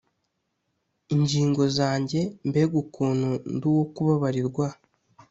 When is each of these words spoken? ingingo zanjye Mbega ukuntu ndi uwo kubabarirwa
ingingo 1.13 1.63
zanjye 1.77 2.19
Mbega 2.49 2.75
ukuntu 2.83 3.29
ndi 3.55 3.65
uwo 3.71 3.83
kubabarirwa 3.93 4.65